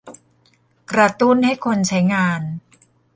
[0.91, 2.41] กระตุ้นให้คนใช้งาน